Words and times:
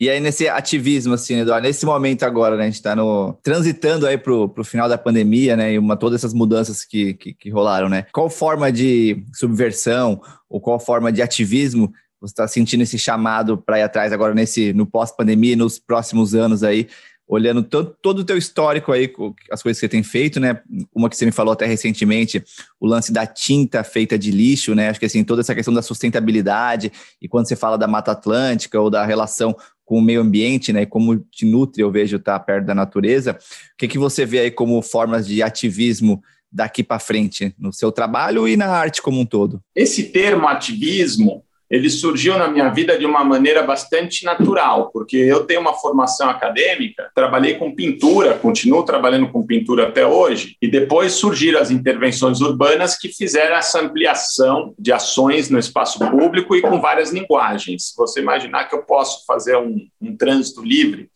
E 0.00 0.10
aí, 0.10 0.20
nesse 0.20 0.48
ativismo, 0.48 1.14
assim, 1.14 1.40
Eduardo, 1.40 1.66
nesse 1.66 1.86
momento 1.86 2.24
agora, 2.24 2.56
né, 2.56 2.62
a 2.62 2.66
gente 2.66 2.74
está 2.74 2.94
transitando 3.42 4.06
aí 4.06 4.18
para 4.18 4.32
o 4.32 4.64
final 4.64 4.88
da 4.88 4.98
pandemia, 4.98 5.56
né, 5.56 5.74
e 5.74 5.78
uma, 5.78 5.96
todas 5.96 6.20
essas 6.20 6.34
mudanças 6.34 6.84
que, 6.84 7.14
que, 7.14 7.34
que 7.34 7.50
rolaram, 7.50 7.88
né? 7.88 8.06
Qual 8.12 8.28
forma 8.28 8.72
de 8.72 9.24
subversão 9.32 10.20
ou 10.48 10.60
qual 10.60 10.78
forma 10.78 11.12
de 11.12 11.22
ativismo 11.22 11.92
você 12.20 12.32
está 12.32 12.48
sentindo 12.48 12.82
esse 12.82 12.98
chamado 12.98 13.58
para 13.58 13.78
ir 13.78 13.82
atrás 13.82 14.12
agora 14.12 14.34
nesse 14.34 14.72
no 14.72 14.86
pós-pandemia, 14.86 15.56
nos 15.56 15.78
próximos 15.78 16.34
anos 16.34 16.62
aí, 16.62 16.88
olhando 17.26 17.62
todo, 17.62 17.96
todo 18.02 18.18
o 18.20 18.24
teu 18.24 18.36
histórico 18.36 18.92
aí, 18.92 19.10
as 19.50 19.62
coisas 19.62 19.80
que 19.80 19.86
você 19.86 19.88
tem 19.88 20.02
feito, 20.02 20.38
né? 20.38 20.60
Uma 20.94 21.08
que 21.08 21.16
você 21.16 21.24
me 21.24 21.32
falou 21.32 21.52
até 21.52 21.66
recentemente, 21.66 22.44
o 22.78 22.86
lance 22.86 23.12
da 23.12 23.26
tinta 23.26 23.82
feita 23.82 24.18
de 24.18 24.30
lixo, 24.30 24.74
né? 24.74 24.88
Acho 24.88 25.00
que 25.00 25.06
assim, 25.06 25.24
toda 25.24 25.40
essa 25.40 25.54
questão 25.54 25.72
da 25.72 25.82
sustentabilidade, 25.82 26.92
e 27.20 27.28
quando 27.28 27.48
você 27.48 27.56
fala 27.56 27.78
da 27.78 27.86
Mata 27.86 28.12
Atlântica 28.12 28.80
ou 28.80 28.90
da 28.90 29.04
relação 29.04 29.56
com 29.84 29.98
o 29.98 30.02
meio 30.02 30.20
ambiente, 30.20 30.72
né? 30.72 30.82
E 30.82 30.86
como 30.86 31.16
te 31.16 31.46
nutre, 31.46 31.82
eu 31.82 31.90
vejo, 31.90 32.16
estar 32.16 32.38
tá 32.38 32.44
perto 32.44 32.66
da 32.66 32.74
natureza. 32.74 33.32
O 33.32 33.76
que, 33.78 33.88
que 33.88 33.98
você 33.98 34.26
vê 34.26 34.40
aí 34.40 34.50
como 34.50 34.80
formas 34.82 35.26
de 35.26 35.42
ativismo 35.42 36.22
daqui 36.52 36.84
para 36.84 37.00
frente, 37.00 37.54
no 37.58 37.72
seu 37.72 37.90
trabalho 37.90 38.46
e 38.46 38.56
na 38.56 38.68
arte 38.68 39.02
como 39.02 39.20
um 39.20 39.26
todo? 39.26 39.60
Esse 39.74 40.04
termo 40.04 40.46
ativismo 40.46 41.42
ele 41.74 41.90
surgiu 41.90 42.38
na 42.38 42.46
minha 42.46 42.68
vida 42.68 42.96
de 42.96 43.04
uma 43.04 43.24
maneira 43.24 43.60
bastante 43.60 44.24
natural, 44.24 44.90
porque 44.92 45.16
eu 45.16 45.44
tenho 45.44 45.60
uma 45.60 45.74
formação 45.74 46.30
acadêmica, 46.30 47.10
trabalhei 47.12 47.54
com 47.54 47.74
pintura, 47.74 48.34
continuo 48.34 48.84
trabalhando 48.84 49.28
com 49.28 49.44
pintura 49.44 49.88
até 49.88 50.06
hoje, 50.06 50.56
e 50.62 50.68
depois 50.68 51.14
surgiram 51.14 51.60
as 51.60 51.72
intervenções 51.72 52.40
urbanas 52.40 52.96
que 52.96 53.08
fizeram 53.08 53.56
essa 53.56 53.80
ampliação 53.80 54.72
de 54.78 54.92
ações 54.92 55.50
no 55.50 55.58
espaço 55.58 55.98
público 55.98 56.54
e 56.54 56.62
com 56.62 56.80
várias 56.80 57.10
linguagens. 57.10 57.88
Se 57.88 57.96
você 57.96 58.20
imaginar 58.20 58.68
que 58.68 58.76
eu 58.76 58.84
posso 58.84 59.26
fazer 59.26 59.56
um, 59.56 59.76
um 60.00 60.16
trânsito 60.16 60.62
livre 60.62 61.10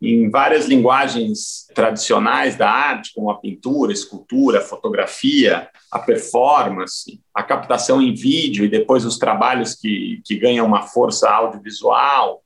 em 0.00 0.30
várias 0.30 0.66
linguagens 0.66 1.66
tradicionais 1.74 2.56
da 2.56 2.70
arte, 2.70 3.12
como 3.14 3.30
a 3.30 3.38
pintura, 3.38 3.90
a 3.90 3.94
escultura, 3.94 4.58
a 4.58 4.62
fotografia, 4.62 5.68
a 5.90 5.98
performance, 5.98 7.20
a 7.34 7.42
captação 7.42 8.00
em 8.00 8.14
vídeo 8.14 8.64
e 8.64 8.68
depois 8.68 9.04
os 9.04 9.18
trabalhos 9.18 9.74
que, 9.74 10.22
que 10.24 10.36
ganham 10.36 10.66
uma 10.66 10.82
força 10.82 11.28
audiovisual, 11.28 12.42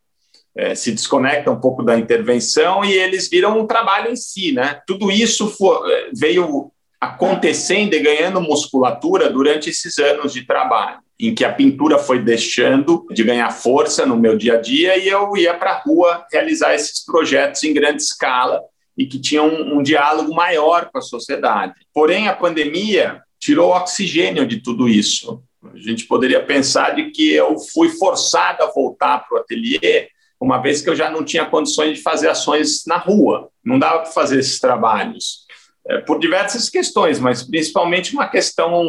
é, 0.57 0.75
se 0.75 0.91
desconectam 0.91 1.55
um 1.55 1.61
pouco 1.61 1.83
da 1.83 1.97
intervenção 1.99 2.85
e 2.85 2.93
eles 2.93 3.29
viram 3.29 3.59
um 3.59 3.67
trabalho 3.67 4.11
em 4.11 4.17
si. 4.17 4.51
Né? 4.51 4.81
Tudo 4.87 5.11
isso 5.11 5.49
for, 5.49 5.89
é, 5.89 6.11
veio 6.13 6.73
acontecendo 7.01 7.95
e 7.95 8.01
ganhando 8.01 8.41
musculatura 8.41 9.31
durante 9.31 9.71
esses 9.71 9.99
anos 9.99 10.33
de 10.33 10.45
trabalho 10.45 11.04
em 11.19 11.35
que 11.35 11.45
a 11.45 11.53
pintura 11.53 11.99
foi 11.99 12.19
deixando 12.19 13.07
de 13.11 13.23
ganhar 13.23 13.51
força 13.51 14.05
no 14.05 14.17
meu 14.17 14.37
dia 14.37 14.55
a 14.55 14.61
dia 14.61 14.97
e 14.97 15.09
eu 15.09 15.37
ia 15.37 15.55
para 15.55 15.73
a 15.73 15.81
rua 15.81 16.27
realizar 16.33 16.75
esses 16.75 17.05
projetos 17.05 17.63
em 17.63 17.73
grande 17.73 18.03
escala 18.03 18.61
e 18.97 19.07
que 19.07 19.21
tinham 19.21 19.49
um, 19.49 19.79
um 19.79 19.83
diálogo 19.83 20.35
maior 20.35 20.91
com 20.91 20.99
a 20.99 21.03
sociedade. 21.03 21.75
Porém, 21.93 22.29
a 22.29 22.35
pandemia 22.35 23.23
tirou 23.39 23.71
oxigênio 23.73 24.47
de 24.47 24.61
tudo 24.61 24.89
isso. 24.89 25.43
A 25.73 25.79
gente 25.79 26.07
poderia 26.07 26.45
pensar 26.45 26.95
de 26.95 27.11
que 27.11 27.33
eu 27.33 27.59
fui 27.73 27.89
forçado 27.91 28.63
a 28.63 28.71
voltar 28.71 29.19
para 29.21 29.39
o 29.39 29.41
ateliê, 29.41 30.09
uma 30.41 30.59
vez 30.59 30.83
que 30.83 30.91
eu 30.91 30.97
já 30.97 31.11
não 31.11 31.25
tinha 31.25 31.47
condições 31.47 31.97
de 31.97 32.03
fazer 32.03 32.29
ações 32.29 32.85
na 32.87 32.99
rua, 32.99 33.49
não 33.65 33.79
dava 33.79 34.01
para 34.01 34.13
fazer 34.13 34.39
esses 34.39 34.61
trabalhos 34.61 35.44
é, 35.87 35.99
por 35.99 36.19
diversas 36.19 36.71
questões, 36.71 37.19
mas 37.19 37.43
principalmente 37.43 38.15
uma 38.15 38.27
questão 38.27 38.83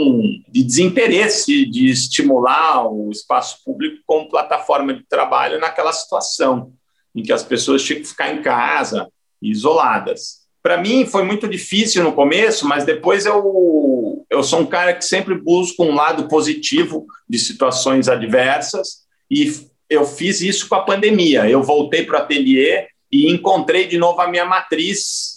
de 0.48 0.64
desinteresse 0.64 1.66
de 1.66 1.90
estimular 1.90 2.88
o 2.90 3.10
espaço 3.12 3.58
público 3.66 4.02
como 4.06 4.30
plataforma 4.30 4.94
de 4.94 5.04
trabalho 5.04 5.60
naquela 5.60 5.92
situação 5.92 6.72
em 7.14 7.22
que 7.22 7.34
as 7.34 7.44
pessoas 7.44 7.84
tinham 7.84 8.02
que 8.02 8.08
ficar 8.08 8.34
em 8.34 8.42
casa, 8.42 9.10
isoladas. 9.42 10.46
Para 10.64 10.78
mim 10.78 11.06
foi 11.06 11.24
muito 11.24 11.48
difícil 11.48 12.04
no 12.04 12.14
começo, 12.14 12.68
mas 12.68 12.86
depois 12.86 13.26
eu, 13.26 14.26
eu 14.30 14.42
sou 14.42 14.62
um 14.62 14.66
cara 14.66 14.94
que 14.94 15.06
sempre 15.06 15.36
busca 15.36 15.84
um 15.84 15.94
lado 15.94 16.28
positivo 16.28 17.06
de 17.30 17.38
situações 17.38 18.08
adversas 18.08 19.06
e 19.30 19.54
eu 19.90 20.06
fiz 20.06 20.42
isso 20.42 20.68
com 20.68 20.76
a 20.76 20.84
pandemia. 20.84 21.50
Eu 21.50 21.62
voltei 21.62 22.06
para 22.06 22.20
o 22.20 22.22
ateliê 22.22 22.88
e 23.12 23.30
encontrei 23.32 23.86
de 23.86 23.98
novo 23.98 24.20
a 24.22 24.28
minha 24.28 24.46
matriz 24.46 25.35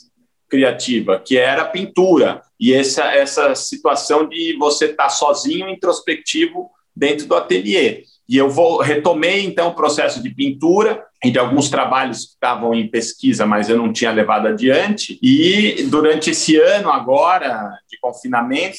criativa, 0.49 1.19
que 1.19 1.37
era 1.37 1.63
a 1.63 1.69
pintura, 1.69 2.43
e 2.59 2.73
essa, 2.73 3.05
essa 3.15 3.55
situação 3.55 4.29
de 4.29 4.57
você 4.59 4.87
estar 4.87 5.05
tá 5.05 5.09
sozinho, 5.09 5.69
introspectivo, 5.69 6.71
dentro 6.95 7.27
do 7.27 7.35
ateliê. 7.35 8.03
E 8.29 8.37
eu 8.37 8.51
vou, 8.51 8.79
retomei, 8.81 9.45
então, 9.45 9.69
o 9.69 9.75
processo 9.75 10.23
de 10.23 10.31
pintura 10.31 11.03
e 11.25 11.31
de 11.31 11.39
alguns 11.39 11.71
trabalhos 11.71 12.25
que 12.25 12.33
estavam 12.33 12.75
em 12.75 12.89
pesquisa, 12.89 13.47
mas 13.47 13.71
eu 13.71 13.77
não 13.79 13.93
tinha 13.93 14.11
levado 14.11 14.49
adiante. 14.49 15.19
E 15.23 15.85
durante 15.85 16.31
esse 16.31 16.57
ano 16.57 16.91
agora 16.91 17.71
de 17.91 17.99
confinamento, 17.99 18.79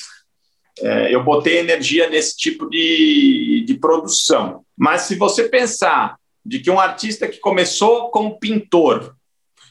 é, 0.82 1.14
eu 1.14 1.24
botei 1.24 1.58
energia 1.58 2.10
nesse 2.10 2.38
tipo 2.38 2.70
de, 2.70 3.64
de 3.66 3.74
produção. 3.76 4.64
Mas 4.78 5.02
se 5.02 5.16
você 5.16 5.50
pensar 5.50 6.18
de 6.46 6.60
que 6.60 6.70
um 6.70 6.80
artista 6.80 7.28
que 7.28 7.40
começou 7.40 8.12
como 8.12 8.40
pintor 8.40 9.16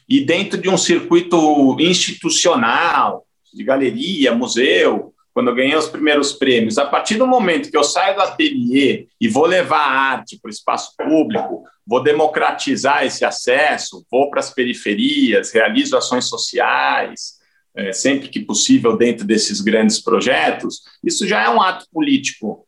e 0.09 0.25
dentro 0.25 0.59
de 0.59 0.67
um 0.67 0.77
circuito 0.77 1.77
institucional, 1.79 3.25
de 3.53 3.63
galeria, 3.63 4.33
museu, 4.33 5.13
quando 5.33 5.49
eu 5.49 5.55
ganhei 5.55 5.75
os 5.75 5.87
primeiros 5.87 6.33
prêmios, 6.33 6.77
a 6.77 6.85
partir 6.85 7.15
do 7.15 7.27
momento 7.27 7.69
que 7.69 7.77
eu 7.77 7.83
saio 7.83 8.15
do 8.15 8.21
ateliê 8.21 9.07
e 9.21 9.27
vou 9.27 9.45
levar 9.45 9.79
a 9.79 10.11
arte 10.11 10.39
para 10.41 10.49
o 10.49 10.51
espaço 10.51 10.93
público, 10.97 11.63
vou 11.85 12.01
democratizar 12.01 13.05
esse 13.05 13.23
acesso, 13.23 14.05
vou 14.11 14.29
para 14.29 14.39
as 14.39 14.53
periferias, 14.53 15.51
realizo 15.51 15.95
ações 15.95 16.25
sociais, 16.25 17.39
é, 17.75 17.93
sempre 17.93 18.29
que 18.29 18.39
possível 18.39 18.97
dentro 18.97 19.25
desses 19.25 19.61
grandes 19.61 19.99
projetos, 19.99 20.81
isso 21.03 21.27
já 21.27 21.43
é 21.43 21.49
um 21.49 21.61
ato 21.61 21.85
político 21.93 22.67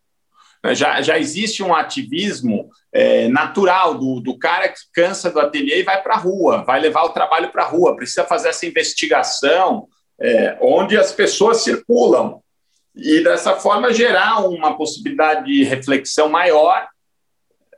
já, 0.74 1.02
já 1.02 1.18
existe 1.18 1.64
um 1.64 1.74
ativismo 1.74 2.70
é, 2.94 3.28
natural 3.28 3.98
do, 3.98 4.20
do 4.20 4.38
cara 4.38 4.70
que 4.70 4.80
cansa 4.94 5.32
do 5.32 5.40
ateliê 5.40 5.80
e 5.80 5.84
vai 5.84 6.02
para 6.02 6.16
a 6.16 6.20
rua, 6.20 6.64
vai 6.64 6.80
levar 6.80 7.04
o 7.04 7.10
trabalho 7.10 7.52
para 7.52 7.64
a 7.64 7.68
rua, 7.68 7.96
precisa 7.96 8.24
fazer 8.24 8.50
essa 8.50 8.66
investigação 8.66 9.88
é, 10.20 10.58
onde 10.62 10.98
as 10.98 11.12
pessoas 11.12 11.64
circulam. 11.64 12.42
E 12.96 13.24
dessa 13.24 13.56
forma 13.56 13.94
gerar 13.94 14.46
uma 14.46 14.78
possibilidade 14.78 15.46
de 15.46 15.64
reflexão 15.64 16.30
maior, 16.30 16.88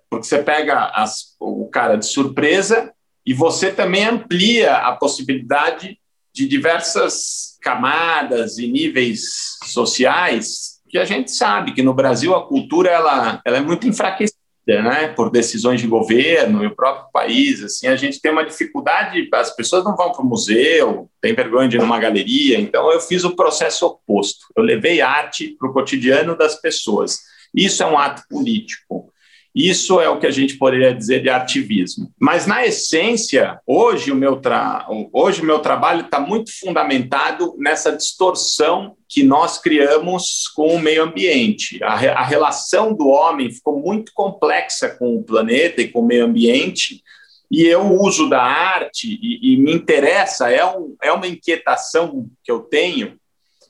porque 0.10 0.26
você 0.26 0.42
pega 0.42 0.92
as, 0.94 1.36
o 1.40 1.68
cara 1.70 1.96
de 1.96 2.06
surpresa 2.06 2.92
e 3.26 3.34
você 3.34 3.72
também 3.72 4.06
amplia 4.06 4.76
a 4.76 4.96
possibilidade 4.96 5.98
de 6.34 6.48
diversas 6.48 7.58
camadas 7.62 8.58
e 8.58 8.68
níveis 8.68 9.58
sociais 9.64 10.62
que 10.94 11.00
a 11.00 11.06
gente 11.06 11.31
sabe 11.31 11.74
que 11.74 11.81
no 11.81 11.92
Brasil 11.92 12.36
a 12.36 12.46
cultura 12.46 12.92
ela, 12.92 13.42
ela 13.44 13.58
é 13.58 13.62
muito 13.62 13.88
enfraquecida, 13.88 14.38
né, 14.68 15.08
por 15.08 15.31
decisões 15.31 15.81
de 15.81 15.88
governo 15.88 16.64
e 16.64 16.68
o 16.68 16.76
próprio 16.76 17.12
país, 17.12 17.64
assim, 17.64 17.88
a 17.88 17.96
gente 17.96 18.22
tem 18.22 18.31
uma 18.31 18.46
dificuldade, 18.46 19.28
as 19.34 19.56
pessoas 19.56 19.84
não 19.84 19.96
vão 19.96 20.12
para 20.12 20.22
o 20.22 20.26
museu, 20.26 21.09
tem 21.20 21.34
vergonha 21.34 21.68
de 21.68 21.78
ir 21.78 21.80
numa 21.80 21.98
galeria, 21.98 22.59
então 22.59 22.92
eu 22.92 23.00
fiz 23.02 23.24
o 23.24 23.36
processo 23.36 23.88
oposto, 23.88 24.46
eu 24.56 24.62
levei 24.62 25.02
arte 25.02 25.56
para 25.58 25.68
o 25.68 25.74
cotidiano 25.74 26.38
das 26.38 26.62
pessoas, 26.62 27.22
isso 27.56 27.82
é 27.82 27.88
um 27.88 27.98
ato 27.98 28.22
político, 28.30 29.12
isso 29.56 30.02
é 30.02 30.09
o 30.09 30.19
que 30.19 30.25
a 30.25 30.31
gente 30.31 30.58
poderia 30.58 30.94
dizer 30.94 31.22
de 31.22 31.30
ativismo. 31.30 32.12
Mas, 32.19 32.47
na 32.47 32.66
essência, 32.66 33.59
hoje 33.68 34.12
o 34.12 34.16
meu, 34.16 34.38
tra... 34.38 34.88
hoje, 35.12 35.41
o 35.41 35.46
meu 35.46 35.59
trabalho 35.59 36.06
está 36.06 36.19
muito 36.19 36.52
fundamentado 36.59 37.56
nessa 37.58 37.91
distorção 37.91 38.96
que 39.08 39.22
nós 39.22 39.59
criamos 39.59 40.47
com 40.56 40.75
o 40.75 40.80
meio 40.80 41.03
ambiente. 41.03 41.84
A, 41.84 41.96
re... 41.96 42.08
a 42.08 42.24
relação 42.24 42.96
do 42.96 43.08
homem 43.08 43.52
ficou 43.52 43.80
muito 43.80 44.12
complexa 44.16 44.90
com 44.90 45.16
o 45.16 45.24
planeta 45.24 45.81
e 45.81 45.88
com 45.88 46.00
o 46.00 46.06
meio 46.06 46.25
ambiente, 46.25 47.03
e 47.52 47.68
eu 47.68 47.84
uso 48.02 48.28
da 48.28 48.41
arte 48.41 49.20
e, 49.22 49.53
e 49.53 49.58
me 49.58 49.72
interessa, 49.72 50.50
é, 50.50 50.66
um, 50.66 50.96
é 51.00 51.11
uma 51.11 51.28
inquietação 51.28 52.28
que 52.44 52.52
eu 52.52 52.61
tenho 52.61 53.20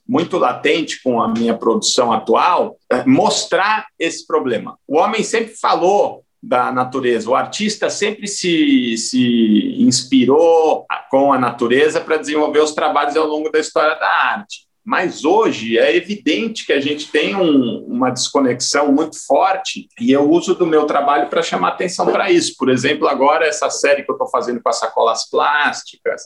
muito 0.08 0.38
latente 0.38 1.02
com 1.02 1.22
a 1.22 1.28
minha 1.28 1.58
produção 1.58 2.12
atual, 2.12 2.78
é 2.92 3.06
mostrar 3.06 3.88
esse 3.98 4.26
problema. 4.26 4.78
O 4.88 4.98
homem 4.98 5.24
sempre 5.24 5.54
falou 5.56 6.24
da 6.42 6.74
natureza, 6.74 7.30
o 7.30 7.36
artista 7.36 7.90
sempre 7.90 8.28
se, 8.28 8.98
se 8.98 9.78
inspirou 9.80 10.86
com 11.10 11.32
a 11.32 11.40
natureza 11.40 12.02
para 12.02 12.18
desenvolver 12.18 12.60
os 12.60 12.74
trabalhos 12.74 13.16
ao 13.16 13.26
longo 13.26 13.50
da 13.50 13.60
história 13.60 13.96
da 13.96 14.08
arte. 14.08 14.68
Mas 14.86 15.24
hoje 15.24 15.78
é 15.78 15.96
evidente 15.96 16.66
que 16.66 16.74
a 16.74 16.82
gente 16.82 17.10
tem 17.10 17.34
um, 17.34 17.86
uma 17.88 18.10
desconexão 18.10 18.92
muito 18.92 19.16
forte 19.26 19.88
e 19.98 20.12
eu 20.12 20.30
uso 20.30 20.54
do 20.54 20.68
meu 20.68 20.86
trabalho 20.86 21.30
para 21.30 21.42
chamar 21.42 21.70
atenção 21.70 22.08
para 22.08 22.30
isso. 22.30 22.56
Por 22.58 22.70
exemplo, 22.70 23.08
agora 23.08 23.48
essa 23.48 23.70
série 23.70 24.04
que 24.04 24.12
eu 24.12 24.16
estou 24.16 24.30
fazendo 24.30 24.62
com 24.62 24.68
as 24.68 24.80
sacolas 24.80 25.30
plásticas, 25.30 26.24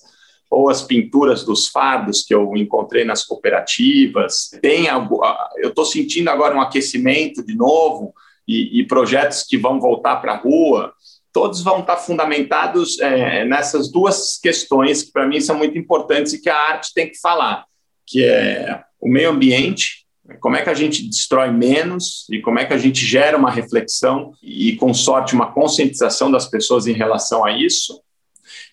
ou 0.49 0.69
as 0.69 0.81
pinturas 0.81 1.43
dos 1.43 1.67
fardos 1.67 2.23
que 2.23 2.33
eu 2.33 2.55
encontrei 2.55 3.03
nas 3.03 3.23
cooperativas. 3.23 4.49
Tem 4.61 4.87
algo, 4.87 5.21
eu 5.57 5.69
estou 5.69 5.85
sentindo 5.85 6.29
agora 6.29 6.55
um 6.55 6.61
aquecimento 6.61 7.45
de 7.45 7.55
novo 7.55 8.13
e, 8.47 8.79
e 8.79 8.87
projetos 8.87 9.43
que 9.43 9.57
vão 9.57 9.79
voltar 9.79 10.17
para 10.17 10.33
a 10.33 10.37
rua. 10.37 10.93
todos 11.33 11.61
vão 11.61 11.81
estar 11.81 11.97
fundamentados 11.97 12.99
é, 12.99 13.45
nessas 13.45 13.91
duas 13.91 14.37
questões 14.37 15.03
que 15.03 15.11
para 15.11 15.27
mim 15.27 15.39
são 15.39 15.57
muito 15.57 15.77
importantes 15.77 16.33
e 16.33 16.41
que 16.41 16.49
a 16.49 16.57
arte 16.57 16.93
tem 16.93 17.09
que 17.09 17.19
falar, 17.19 17.65
que 18.05 18.23
é 18.23 18.83
o 18.99 19.07
meio 19.09 19.29
ambiente, 19.29 20.07
como 20.39 20.55
é 20.55 20.61
que 20.61 20.69
a 20.69 20.73
gente 20.73 21.07
destrói 21.07 21.51
menos 21.51 22.25
e 22.29 22.41
como 22.41 22.59
é 22.59 22.65
que 22.65 22.73
a 22.73 22.77
gente 22.77 23.05
gera 23.05 23.37
uma 23.37 23.51
reflexão 23.51 24.33
e, 24.43 24.75
com 24.75 24.93
sorte, 24.93 25.33
uma 25.33 25.51
conscientização 25.51 26.29
das 26.29 26.47
pessoas 26.47 26.85
em 26.85 26.93
relação 26.93 27.45
a 27.45 27.51
isso, 27.51 28.01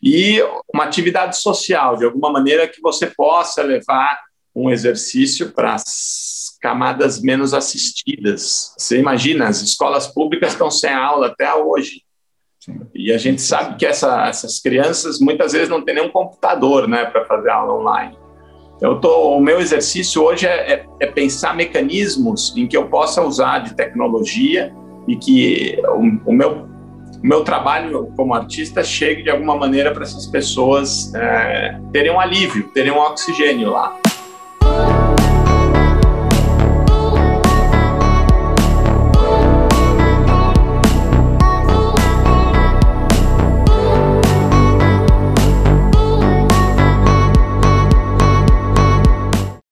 e 0.03 0.41
uma 0.73 0.85
atividade 0.85 1.39
social, 1.39 1.97
de 1.97 2.05
alguma 2.05 2.31
maneira 2.31 2.69
que 2.69 2.81
você 2.81 3.07
possa 3.07 3.63
levar 3.63 4.21
um 4.55 4.71
exercício 4.71 5.53
para 5.53 5.75
as 5.75 6.57
camadas 6.61 7.21
menos 7.21 7.53
assistidas. 7.53 8.75
Você 8.79 8.99
imagina, 8.99 9.49
as 9.49 9.61
escolas 9.61 10.07
públicas 10.07 10.53
estão 10.53 10.71
sem 10.71 10.93
aula 10.93 11.27
até 11.27 11.53
hoje. 11.55 12.03
Sim. 12.61 12.81
E 12.95 13.13
a 13.13 13.19
gente 13.19 13.43
sabe 13.43 13.77
que 13.77 13.85
essa, 13.85 14.27
essas 14.27 14.61
crianças 14.61 15.21
muitas 15.21 15.53
vezes 15.53 15.69
não 15.69 15.85
têm 15.85 15.97
nenhum 15.97 16.11
computador 16.11 16.89
né, 16.89 17.05
para 17.05 17.27
fazer 17.27 17.51
aula 17.51 17.75
online. 17.75 18.17
Então, 18.77 18.99
tô, 19.01 19.37
o 19.37 19.41
meu 19.41 19.61
exercício 19.61 20.23
hoje 20.23 20.47
é, 20.47 20.73
é, 20.73 20.87
é, 21.01 21.07
pensar 21.07 21.55
mecanismos 21.55 22.57
em 22.57 22.67
que 22.67 22.77
eu 22.77 22.89
possa 22.89 23.23
usar 23.23 23.61
de 23.61 23.75
tecnologia 23.75 24.75
e 25.07 25.17
que 25.17 25.79
o, 25.89 26.31
o 26.31 26.33
meu 26.33 26.67
o 27.25 27.27
meu 27.27 27.43
trabalho 27.43 28.13
como 28.15 28.35
artista 28.35 28.85
chegue 28.85 29.23
de 29.23 29.31
alguma 29.31 29.57
maneira 29.57 29.91
para 29.91 30.03
essas 30.03 30.27
pessoas 30.27 31.11
é, 31.15 31.81
terem 31.91 32.13
um 32.13 32.21
alívio, 32.21 32.69
terem 32.75 32.93
um 32.93 32.99
oxigênio 32.99 33.71
lá. 33.71 33.99